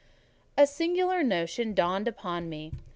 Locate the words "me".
2.49-2.71